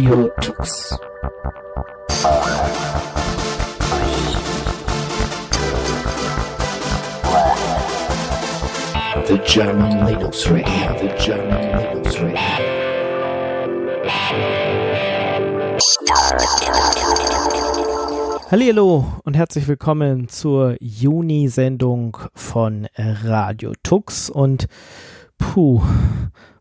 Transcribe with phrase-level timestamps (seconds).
[0.00, 0.98] Radio Tux.
[9.26, 12.38] The German Linux Radio, the German Linux Radio.
[18.50, 24.66] Hallo und herzlich willkommen zur Juni-Sendung von Radio Tux und
[25.36, 25.82] puh,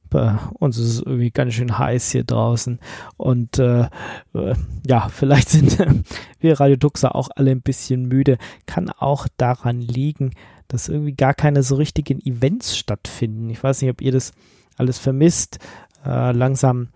[0.10, 2.80] bei uns ist es irgendwie ganz schön heiß hier draußen.
[3.18, 3.88] Und äh,
[4.34, 4.56] äh,
[4.86, 5.78] ja, vielleicht sind
[6.40, 8.38] wir Radioduxer auch alle ein bisschen müde.
[8.66, 10.32] Kann auch daran liegen,
[10.68, 13.50] dass irgendwie gar keine so richtigen Events stattfinden.
[13.50, 14.32] Ich weiß nicht, ob ihr das
[14.78, 15.60] alles vermisst.
[16.06, 16.90] Äh, langsam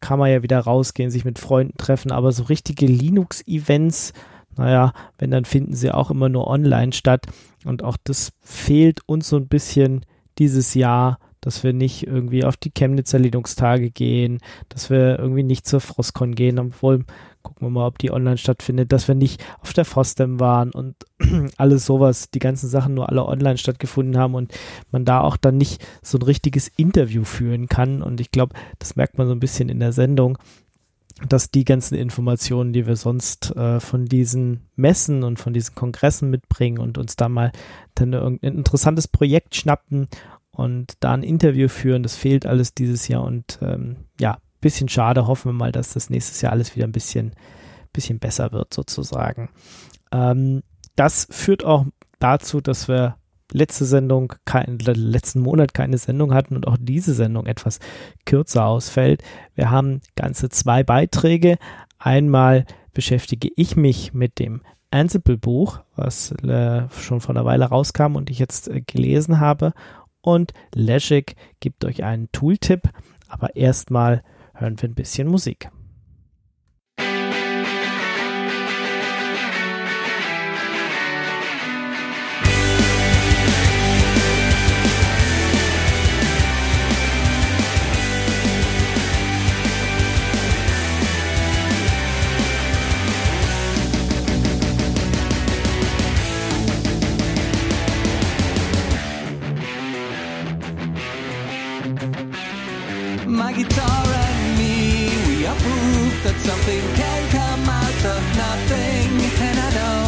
[0.00, 4.12] kann man ja wieder rausgehen, sich mit Freunden treffen, aber so richtige Linux-Events,
[4.56, 7.26] naja, wenn, dann finden sie auch immer nur online statt.
[7.64, 10.04] Und auch das fehlt uns so ein bisschen
[10.38, 15.66] dieses Jahr dass wir nicht irgendwie auf die Chemnitzer Linux-Tage gehen, dass wir irgendwie nicht
[15.66, 17.04] zur Frostcon gehen, obwohl,
[17.42, 20.96] gucken wir mal, ob die online stattfindet, dass wir nicht auf der FOSDEM waren und
[21.56, 24.52] alles sowas, die ganzen Sachen nur alle online stattgefunden haben und
[24.90, 28.02] man da auch dann nicht so ein richtiges Interview führen kann.
[28.02, 30.38] Und ich glaube, das merkt man so ein bisschen in der Sendung,
[31.26, 36.30] dass die ganzen Informationen, die wir sonst äh, von diesen Messen und von diesen Kongressen
[36.30, 37.50] mitbringen und uns da mal
[37.94, 40.08] dann irgendein interessantes Projekt schnappen
[40.58, 42.02] und da ein Interview führen.
[42.02, 45.28] Das fehlt alles dieses Jahr und ähm, ja, bisschen schade.
[45.28, 47.32] Hoffen wir mal, dass das nächstes Jahr alles wieder ein bisschen,
[47.92, 49.50] bisschen besser wird sozusagen.
[50.10, 50.64] Ähm,
[50.96, 51.86] das führt auch
[52.18, 53.14] dazu, dass wir
[53.52, 57.78] letzte Sendung, kein, letzten Monat keine Sendung hatten und auch diese Sendung etwas
[58.26, 59.22] kürzer ausfällt.
[59.54, 61.56] Wir haben ganze zwei Beiträge.
[62.00, 68.28] Einmal beschäftige ich mich mit dem Ansible-Buch, was äh, schon vor einer Weile rauskam und
[68.28, 69.72] ich jetzt äh, gelesen habe
[70.34, 72.90] und Leschik gibt euch einen Tooltip,
[73.28, 75.70] aber erstmal hören wir ein bisschen Musik.
[103.48, 105.08] my guitar and me.
[105.26, 109.08] We are proof that something can come out of nothing.
[109.48, 110.04] And I know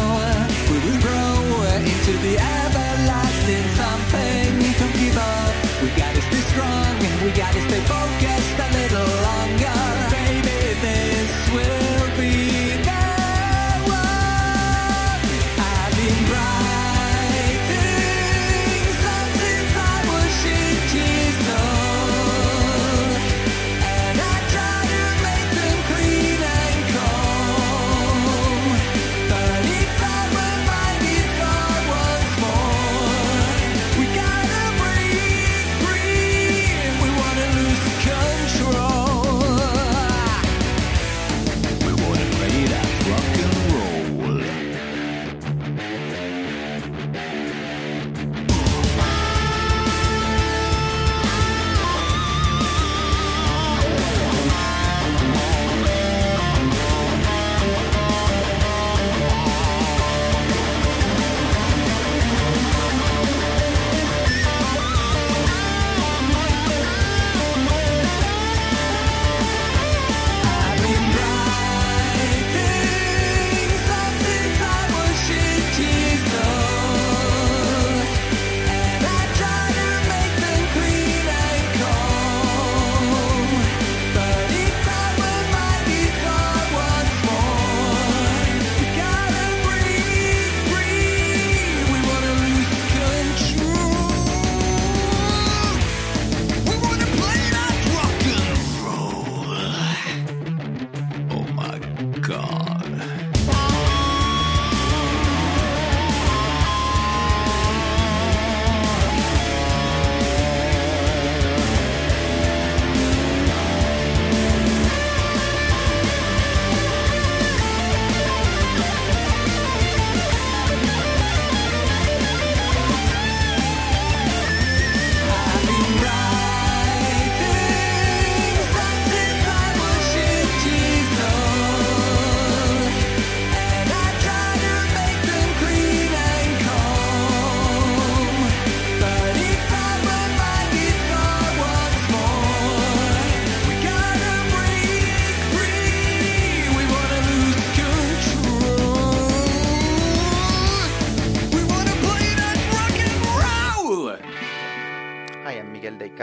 [0.69, 1.41] we will grow
[1.89, 4.45] into the everlasting something.
[4.77, 5.53] Don't give up.
[5.81, 6.93] We gotta stay strong.
[7.25, 8.70] We gotta stay focused.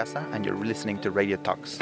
[0.09, 1.79] Casa, and you're listening to Radio Talks.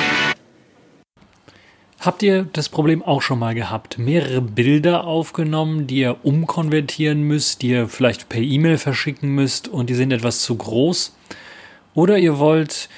[2.00, 3.98] Habt ihr das Problem auch schon mal gehabt?
[3.98, 9.90] Mehrere Bilder aufgenommen, die ihr umkonvertieren müsst, die ihr vielleicht per E-Mail verschicken müsst und
[9.90, 11.16] die sind etwas zu groß?
[11.94, 12.88] Oder ihr wollt,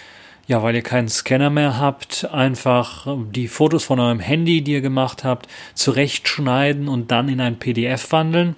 [0.46, 4.80] ja, weil ihr keinen Scanner mehr habt, einfach die Fotos von eurem Handy, die ihr
[4.80, 8.56] gemacht habt, zurechtschneiden und dann in ein PDF wandeln?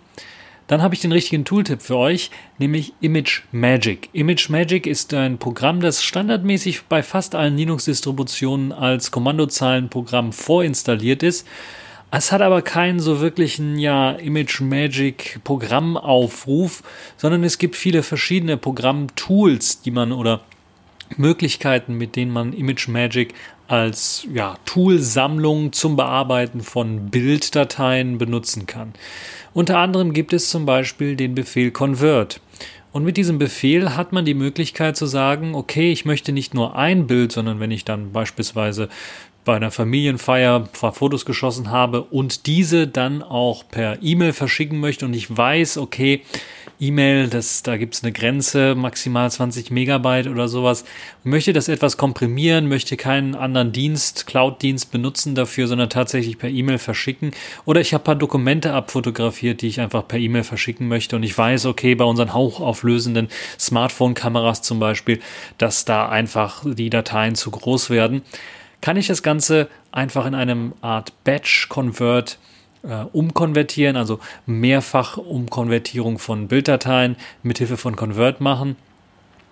[0.70, 4.08] Dann habe ich den richtigen Tooltip für euch, nämlich Image Magic.
[4.12, 11.44] Image Magic ist ein Programm, das standardmäßig bei fast allen Linux-Distributionen als Kommandozeilenprogramm vorinstalliert ist.
[12.12, 16.84] Es hat aber keinen so wirklichen ja, Image Magic Programmaufruf,
[17.16, 20.40] sondern es gibt viele verschiedene Programmtools, die man oder
[21.17, 23.35] Möglichkeiten, mit denen man Image Magic
[23.69, 28.93] als ja, Toolsammlung zum Bearbeiten von Bilddateien benutzen kann.
[29.53, 32.41] Unter anderem gibt es zum Beispiel den Befehl convert.
[32.93, 36.75] Und mit diesem Befehl hat man die Möglichkeit zu sagen, okay, ich möchte nicht nur
[36.75, 38.89] ein Bild, sondern wenn ich dann beispielsweise
[39.44, 44.78] bei einer Familienfeier ein paar Fotos geschossen habe und diese dann auch per E-Mail verschicken
[44.81, 46.22] möchte und ich weiß, okay,
[46.82, 50.84] E-Mail, da gibt es eine Grenze, maximal 20 Megabyte oder sowas.
[51.25, 56.78] Möchte das etwas komprimieren, möchte keinen anderen Dienst, Cloud-Dienst benutzen dafür, sondern tatsächlich per E-Mail
[56.78, 57.32] verschicken.
[57.66, 61.16] Oder ich habe paar Dokumente abfotografiert, die ich einfach per E-Mail verschicken möchte.
[61.16, 63.28] Und ich weiß, okay, bei unseren hochauflösenden
[63.58, 65.20] Smartphone-Kameras zum Beispiel,
[65.58, 68.22] dass da einfach die Dateien zu groß werden
[68.81, 72.38] kann ich das Ganze einfach in einem Art Batch-Convert
[72.82, 78.77] äh, umkonvertieren, also mehrfach Umkonvertierung von Bilddateien mithilfe von Convert machen.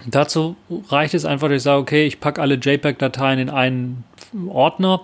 [0.07, 0.57] Dazu
[0.89, 4.05] reicht es einfach, dass ich sage, okay, ich packe alle JPEG-Dateien in einen
[4.49, 5.01] Ordner,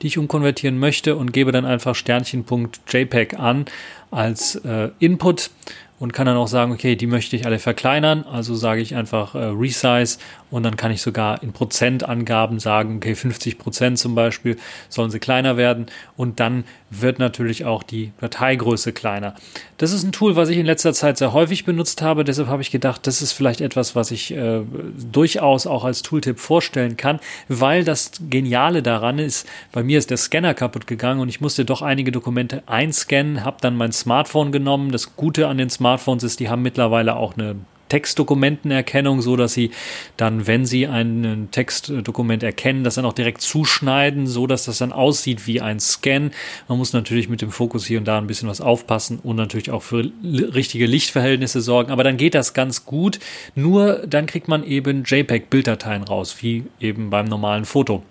[0.00, 3.64] die ich umkonvertieren möchte und gebe dann einfach Sternchen.jpg an
[4.10, 5.50] als äh, Input
[5.98, 8.24] und kann dann auch sagen, okay, die möchte ich alle verkleinern.
[8.24, 10.18] Also sage ich einfach äh, Resize
[10.50, 14.56] und dann kann ich sogar in Prozentangaben sagen, okay, 50 Prozent zum Beispiel
[14.88, 19.34] sollen sie kleiner werden und dann wird natürlich auch die Dateigröße kleiner.
[19.76, 22.24] Das ist ein Tool, was ich in letzter Zeit sehr häufig benutzt habe.
[22.24, 24.60] Deshalb habe ich gedacht, das ist vielleicht etwas, was ich äh,
[25.12, 30.16] durchaus auch als Tooltip vorstellen kann, weil das Geniale daran ist, bei mir ist der
[30.16, 34.92] Scanner kaputt gegangen und ich musste doch einige Dokumente einscannen, habe dann mein Smartphone genommen.
[34.92, 37.56] Das Gute an den Smartphones ist, die haben mittlerweile auch eine
[37.88, 39.70] Textdokumentenerkennung, so dass sie
[40.16, 44.92] dann, wenn sie ein Textdokument erkennen, das dann auch direkt zuschneiden, so dass das dann
[44.92, 46.30] aussieht wie ein Scan.
[46.68, 49.70] Man muss natürlich mit dem Fokus hier und da ein bisschen was aufpassen und natürlich
[49.70, 51.90] auch für richtige Lichtverhältnisse sorgen.
[51.90, 53.18] Aber dann geht das ganz gut.
[53.54, 58.02] Nur dann kriegt man eben JPEG-Bilddateien raus, wie eben beim normalen Foto.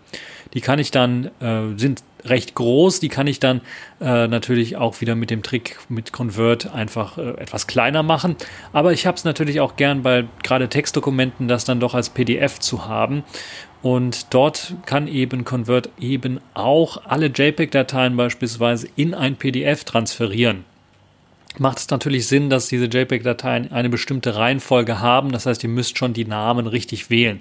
[0.54, 3.00] Die kann ich dann, äh, sind recht groß.
[3.00, 3.62] Die kann ich dann
[4.02, 8.36] äh, natürlich auch wieder mit dem Trick mit Convert einfach äh, etwas kleiner machen.
[8.74, 12.60] Aber ich habe es natürlich auch gern bei gerade Textdokumenten das dann doch als PDF
[12.60, 13.24] zu haben.
[13.82, 20.66] Und dort kann eben Convert eben auch alle JPEG-Dateien beispielsweise in ein PDF transferieren
[21.60, 25.32] macht es natürlich Sinn, dass diese JPEG-Dateien eine bestimmte Reihenfolge haben.
[25.32, 27.40] Das heißt, ihr müsst schon die Namen richtig wählen.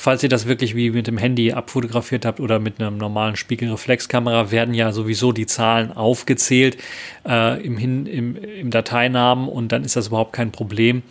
[0.00, 4.52] Falls ihr das wirklich wie mit dem Handy abfotografiert habt oder mit einer normalen Spiegelreflexkamera,
[4.52, 6.76] werden ja sowieso die Zahlen aufgezählt
[7.26, 11.02] äh, im, Hin, im, im Dateinamen und dann ist das überhaupt kein Problem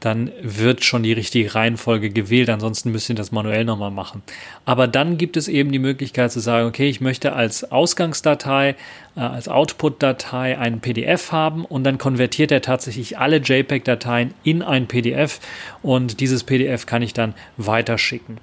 [0.00, 2.50] dann wird schon die richtige Reihenfolge gewählt.
[2.50, 4.22] Ansonsten müsst ihr das manuell nochmal machen.
[4.64, 8.76] Aber dann gibt es eben die Möglichkeit zu sagen, okay, ich möchte als Ausgangsdatei,
[9.16, 14.86] äh, als Output-Datei einen PDF haben und dann konvertiert er tatsächlich alle JPEG-Dateien in ein
[14.86, 15.40] PDF
[15.82, 18.38] und dieses PDF kann ich dann weiterschicken.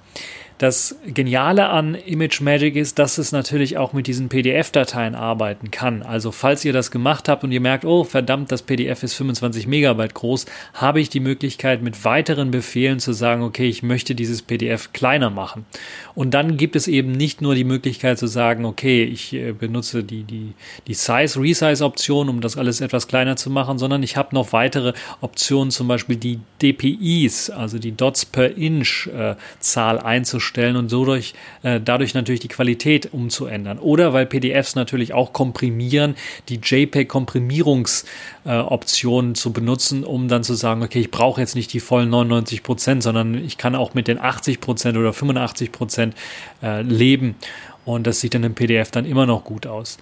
[0.60, 6.04] Das Geniale an Image Magic ist, dass es natürlich auch mit diesen PDF-Dateien arbeiten kann.
[6.04, 9.66] Also falls ihr das gemacht habt und ihr merkt, oh verdammt, das PDF ist 25
[9.66, 10.46] Megabyte groß,
[10.76, 15.32] habe ich die Möglichkeit mit weiteren Befehlen zu sagen, okay, ich möchte dieses PDF kleiner
[15.32, 15.66] machen.
[16.14, 20.04] Und dann gibt es eben nicht nur die Möglichkeit zu sagen, okay, ich äh, benutze
[20.04, 20.54] die, die,
[20.88, 24.94] die Size, Resize-Option, um das alles etwas kleiner zu machen, sondern ich habe noch weitere
[25.22, 30.90] Optionen, zum Beispiel die DPIs, also die Dots per Inch äh, Zahl einzustellen stellen und
[30.90, 31.34] so durch,
[31.64, 33.80] äh, dadurch natürlich die Qualität umzuändern.
[33.80, 36.16] Oder weil PDFs natürlich auch komprimieren,
[36.50, 41.80] die JPEG-Komprimierungsoptionen äh, zu benutzen, um dann zu sagen, okay, ich brauche jetzt nicht die
[41.80, 46.16] vollen 99 Prozent, sondern ich kann auch mit den 80 Prozent oder 85 Prozent
[46.62, 47.36] äh, leben.
[47.86, 49.98] Und das sieht dann im PDF dann immer noch gut aus.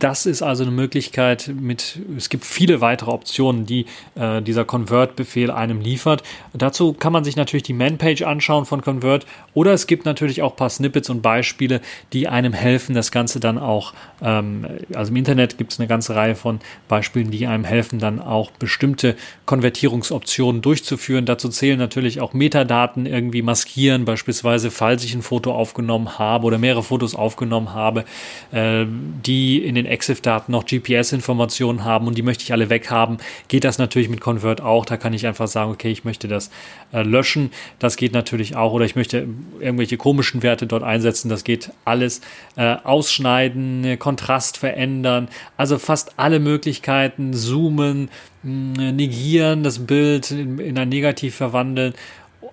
[0.00, 5.50] Das ist also eine Möglichkeit mit, es gibt viele weitere Optionen, die äh, dieser Convert-Befehl
[5.50, 6.22] einem liefert.
[6.54, 10.52] Dazu kann man sich natürlich die Man-Page anschauen von Convert oder es gibt natürlich auch
[10.52, 11.82] ein paar Snippets und Beispiele,
[12.14, 13.92] die einem helfen, das Ganze dann auch,
[14.22, 18.20] ähm, also im Internet gibt es eine ganze Reihe von Beispielen, die einem helfen, dann
[18.20, 21.26] auch bestimmte Konvertierungsoptionen durchzuführen.
[21.26, 26.56] Dazu zählen natürlich auch Metadaten irgendwie maskieren, beispielsweise falls ich ein Foto aufgenommen habe oder
[26.56, 28.06] mehrere Fotos aufgenommen habe,
[28.52, 33.18] äh, die in den EXIF-Daten noch GPS-Informationen haben und die möchte ich alle weghaben,
[33.48, 34.84] geht das natürlich mit Convert auch.
[34.86, 36.50] Da kann ich einfach sagen, okay, ich möchte das
[36.92, 37.50] äh, löschen.
[37.78, 38.72] Das geht natürlich auch.
[38.72, 39.26] Oder ich möchte
[39.60, 41.28] irgendwelche komischen Werte dort einsetzen.
[41.28, 42.20] Das geht alles.
[42.56, 45.28] Äh, ausschneiden, Kontrast verändern.
[45.56, 47.32] Also fast alle Möglichkeiten.
[47.34, 48.10] Zoomen,
[48.42, 51.94] negieren, das Bild in, in ein Negativ verwandeln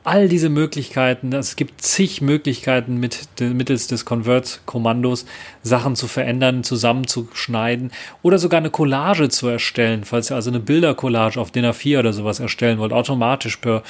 [0.07, 5.25] all diese Möglichkeiten, es gibt zig Möglichkeiten mit, mittels des Convert-Kommandos
[5.63, 11.37] Sachen zu verändern, zusammenzuschneiden oder sogar eine Collage zu erstellen, falls ihr also eine Bildercollage
[11.37, 13.83] auf DIN A4 oder sowas erstellen wollt, automatisch per,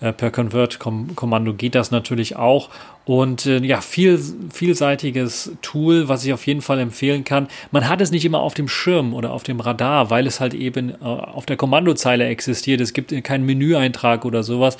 [0.00, 2.68] äh, per Convert-Kommando geht das natürlich auch
[3.04, 4.20] und äh, ja, viel,
[4.52, 7.48] vielseitiges Tool, was ich auf jeden Fall empfehlen kann.
[7.72, 10.54] Man hat es nicht immer auf dem Schirm oder auf dem Radar, weil es halt
[10.54, 12.80] eben äh, auf der Kommandozeile existiert.
[12.80, 14.76] Es gibt keinen Menüeintrag oder sowas.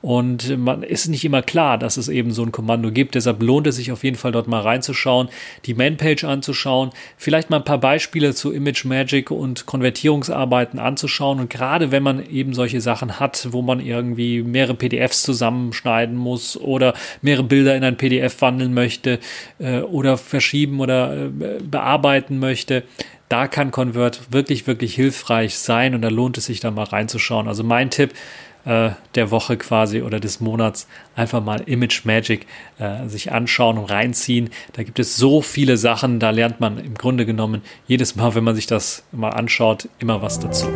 [0.00, 3.14] Und man ist nicht immer klar, dass es eben so ein Kommando gibt.
[3.14, 5.28] Deshalb lohnt es sich auf jeden Fall dort mal reinzuschauen,
[5.64, 11.40] die Manpage anzuschauen, vielleicht mal ein paar Beispiele zu Image Magic und Konvertierungsarbeiten anzuschauen.
[11.40, 16.56] Und gerade wenn man eben solche Sachen hat, wo man irgendwie mehrere PDFs zusammenschneiden muss
[16.56, 19.18] oder mehrere Bilder Bilder in ein PDF wandeln möchte
[19.58, 21.28] äh, oder verschieben oder äh,
[21.62, 22.84] bearbeiten möchte,
[23.28, 27.48] da kann Convert wirklich, wirklich hilfreich sein und da lohnt es sich da mal reinzuschauen.
[27.48, 28.14] Also mein Tipp
[28.66, 32.46] äh, der Woche quasi oder des Monats einfach mal Image Magic
[32.78, 34.50] äh, sich anschauen und reinziehen.
[34.74, 38.44] Da gibt es so viele Sachen, da lernt man im Grunde genommen jedes Mal, wenn
[38.44, 40.68] man sich das mal anschaut, immer was dazu.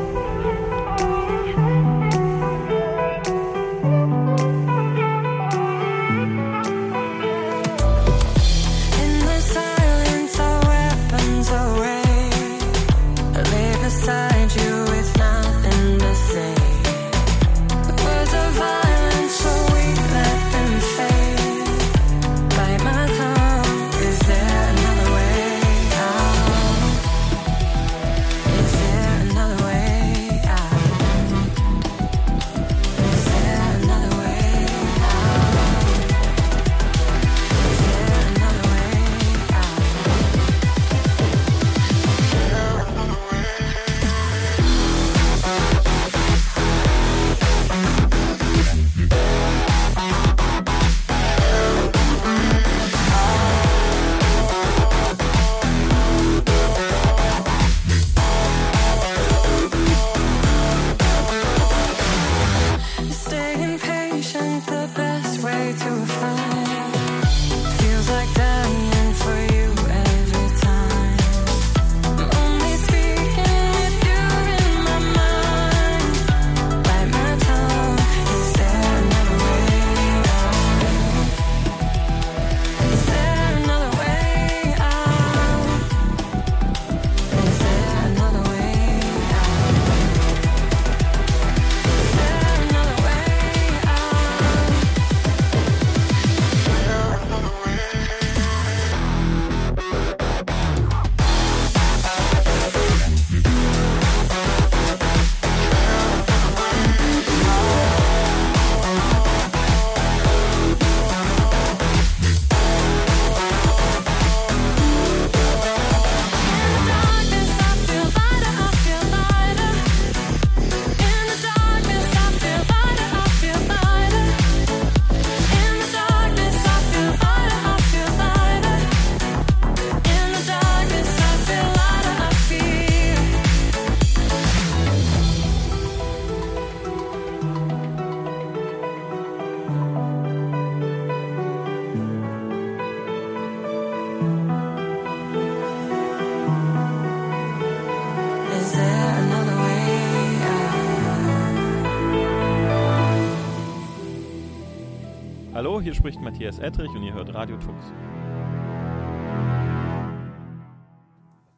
[155.81, 157.93] Hier spricht Matthias Ettrich und ihr hört Radio Tux.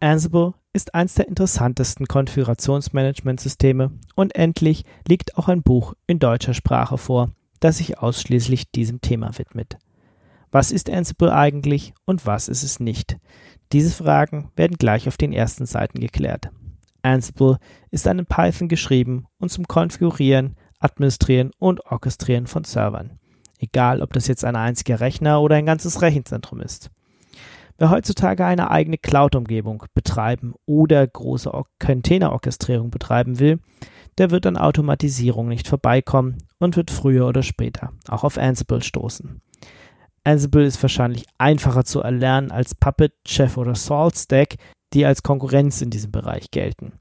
[0.00, 6.98] Ansible ist eines der interessantesten Konfigurationsmanagementsysteme und endlich liegt auch ein Buch in deutscher Sprache
[6.98, 7.30] vor,
[7.60, 9.76] das sich ausschließlich diesem Thema widmet.
[10.50, 13.18] Was ist Ansible eigentlich und was ist es nicht?
[13.72, 16.50] Diese Fragen werden gleich auf den ersten Seiten geklärt.
[17.02, 17.58] Ansible
[17.90, 23.18] ist an Python geschrieben und zum Konfigurieren, Administrieren und Orchestrieren von Servern.
[23.62, 26.90] Egal, ob das jetzt ein einziger Rechner oder ein ganzes Rechenzentrum ist.
[27.78, 33.60] Wer heutzutage eine eigene Cloud-Umgebung betreiben oder große Containerorchestrierung betreiben will,
[34.18, 39.40] der wird an Automatisierung nicht vorbeikommen und wird früher oder später auch auf Ansible stoßen.
[40.24, 44.56] Ansible ist wahrscheinlich einfacher zu erlernen als Puppet, Chef oder SaltStack,
[44.92, 46.94] die als Konkurrenz in diesem Bereich gelten.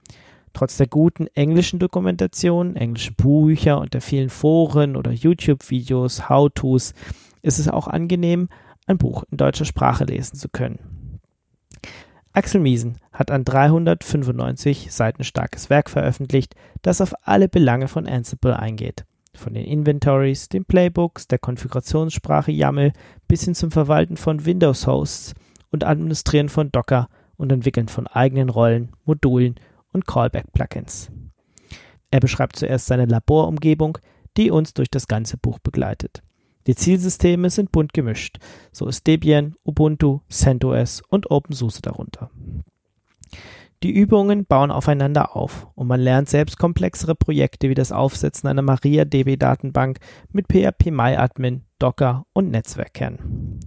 [0.54, 6.94] Trotz der guten englischen Dokumentation, englische Bücher und der vielen Foren oder YouTube-Videos, How-Tos
[7.42, 8.50] ist es auch angenehm,
[8.86, 11.20] ein Buch in deutscher Sprache lesen zu können.
[12.34, 18.58] Axel Miesen hat ein 395 Seiten starkes Werk veröffentlicht, das auf alle Belange von Ansible
[18.58, 19.06] eingeht.
[19.36, 22.94] Von den Inventories, den Playbooks, der Konfigurationssprache YAML
[23.28, 25.34] bis hin zum Verwalten von Windows-Hosts
[25.72, 29.56] und Administrieren von Docker und Entwickeln von eigenen Rollen, Modulen
[29.92, 31.12] und Callback-Plugins.
[32.12, 33.98] Er beschreibt zuerst seine Laborumgebung,
[34.38, 36.22] die uns durch das ganze Buch begleitet.
[36.68, 38.38] Die Zielsysteme sind bunt gemischt.
[38.72, 42.30] So ist Debian, Ubuntu, CentOS und OpenSUSE darunter.
[43.84, 48.62] Die Übungen bauen aufeinander auf und man lernt selbst komplexere Projekte wie das Aufsetzen einer
[48.62, 49.98] MariaDB-Datenbank
[50.32, 53.60] mit PHP-MyAdmin, Docker und Netzwerk kennen.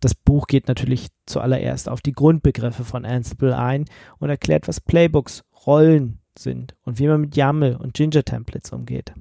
[0.00, 3.84] Das Buch geht natürlich zuallererst auf die Grundbegriffe von Ansible ein
[4.18, 9.12] und erklärt, was Playbooks, Rollen sind und wie man mit YAML und Ginger Templates umgeht.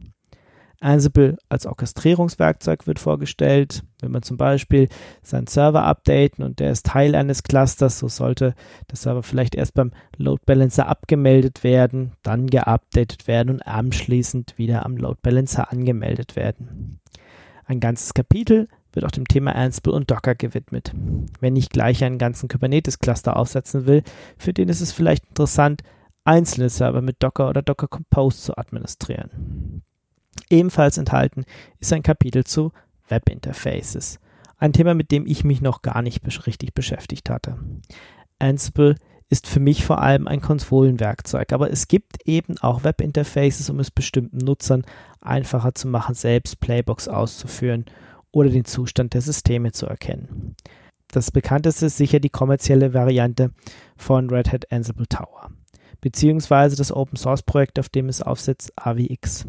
[0.82, 3.84] Ansible als Orchestrierungswerkzeug wird vorgestellt.
[4.02, 4.90] Wenn man zum Beispiel
[5.22, 8.56] seinen Server updaten und der ist Teil eines Clusters, so sollte
[8.90, 14.86] der Server vielleicht erst beim Load Balancer abgemeldet werden, dann geupdatet werden und anschließend wieder
[14.86, 17.00] am Load Balancer angemeldet werden.
[17.66, 20.94] Ein ganzes Kapitel wird auch dem Thema Ansible und Docker gewidmet.
[21.40, 24.02] Wenn ich gleich einen ganzen Kubernetes-Cluster aufsetzen will,
[24.38, 25.84] für den ist es vielleicht interessant,
[26.24, 29.84] einzelne Server mit Docker oder Docker Compose zu administrieren.
[30.50, 31.46] Ebenfalls enthalten
[31.80, 32.72] ist ein Kapitel zu
[33.08, 34.20] Webinterfaces,
[34.58, 37.58] ein Thema, mit dem ich mich noch gar nicht richtig beschäftigt hatte.
[38.40, 38.96] Ansible
[39.30, 43.90] ist für mich vor allem ein Konsolenwerkzeug, aber es gibt eben auch Webinterfaces, um es
[43.90, 44.84] bestimmten Nutzern
[45.22, 47.86] einfacher zu machen, selbst Playbox auszuführen
[48.32, 50.56] oder den Zustand der Systeme zu erkennen.
[51.08, 53.52] Das bekannteste ist sicher die kommerzielle Variante
[53.96, 55.52] von Red Hat Ansible Tower,
[56.02, 59.48] beziehungsweise das Open Source Projekt, auf dem es aufsetzt, AVX.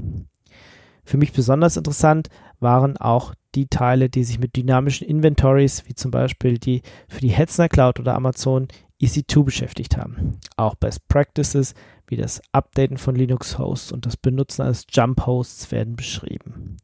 [1.04, 2.28] Für mich besonders interessant
[2.60, 7.28] waren auch die Teile, die sich mit dynamischen Inventories, wie zum Beispiel die für die
[7.28, 8.68] Hetzner Cloud oder Amazon
[9.02, 10.38] EC2 beschäftigt haben.
[10.56, 11.74] Auch Best Practices
[12.06, 16.76] wie das Updaten von Linux-Hosts und das Benutzen eines Jump-Hosts werden beschrieben.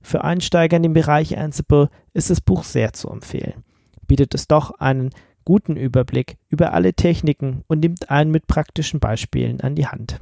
[0.00, 3.64] Für Einsteiger in den Bereich Ansible ist das Buch sehr zu empfehlen.
[4.06, 5.10] Bietet es doch einen
[5.46, 10.18] guten Überblick über alle Techniken und nimmt einen mit praktischen Beispielen an die Hand.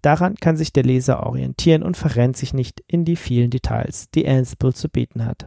[0.00, 4.26] Daran kann sich der Leser orientieren und verrennt sich nicht in die vielen Details, die
[4.26, 5.46] Ansible zu bieten hat.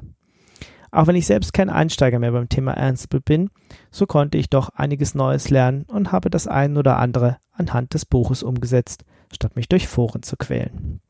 [0.91, 3.49] Auch wenn ich selbst kein Einsteiger mehr beim Thema Ansible bin,
[3.91, 8.05] so konnte ich doch einiges Neues lernen und habe das ein oder andere anhand des
[8.05, 11.01] Buches umgesetzt, statt mich durch Foren zu quälen.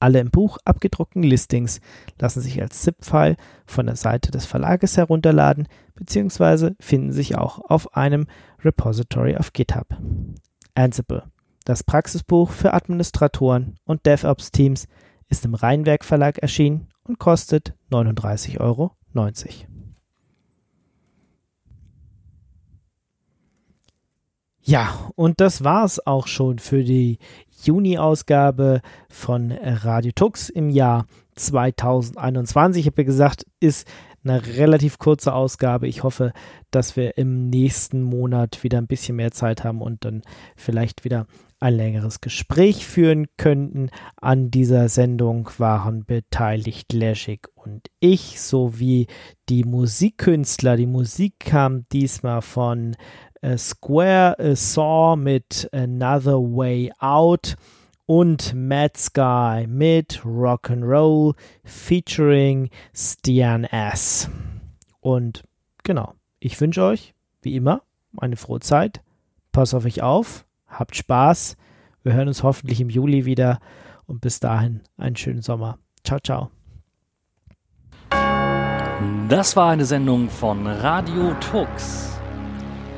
[0.00, 1.80] Alle im Buch abgedruckten Listings
[2.18, 6.72] lassen sich als ZIP-File von der Seite des Verlages herunterladen bzw.
[6.80, 8.26] finden sich auch auf einem
[8.64, 9.96] Repository auf GitHub.
[10.74, 11.24] Ansible
[11.68, 14.88] das Praxisbuch für Administratoren und DevOps-Teams
[15.28, 18.96] ist im Rheinwerk Verlag erschienen und kostet 39,90 Euro.
[24.62, 27.18] Ja, und das war's auch schon für die
[27.62, 32.80] Juni-Ausgabe von Radio Tux im Jahr 2021.
[32.80, 33.86] Ich habe ja gesagt, ist
[34.24, 35.88] eine relativ kurze Ausgabe.
[35.88, 36.32] Ich hoffe,
[36.70, 40.22] dass wir im nächsten Monat wieder ein bisschen mehr Zeit haben und dann
[40.56, 41.26] vielleicht wieder
[41.60, 43.90] ein längeres Gespräch führen könnten.
[44.16, 49.06] An dieser Sendung waren beteiligt Leschik und ich sowie
[49.48, 50.76] die Musikkünstler.
[50.76, 52.96] Die Musik kam diesmal von
[53.56, 57.56] Square A Saw mit Another Way Out
[58.06, 64.30] und Mad Sky mit Rock'n'Roll featuring Stian S.
[65.00, 65.44] Und
[65.84, 67.82] genau, ich wünsche euch, wie immer,
[68.16, 69.02] eine frohe Zeit.
[69.52, 71.56] Pass auf euch auf Habt Spaß.
[72.02, 73.58] Wir hören uns hoffentlich im Juli wieder
[74.06, 75.78] und bis dahin einen schönen Sommer.
[76.04, 76.50] Ciao, ciao.
[79.28, 82.17] Das war eine Sendung von Radio Tux.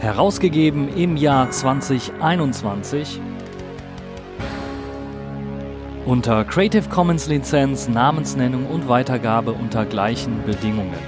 [0.00, 3.20] Herausgegeben im Jahr 2021
[6.06, 10.98] unter Creative Commons Lizenz, Namensnennung und Weitergabe unter gleichen Bedingungen.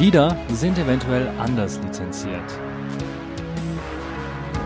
[0.00, 2.58] Lieder sind eventuell anders lizenziert.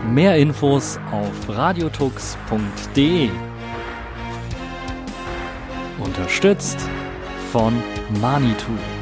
[0.09, 3.29] Mehr Infos auf radiotux.de.
[5.99, 6.79] Unterstützt
[7.51, 7.71] von
[8.19, 9.00] Manitou.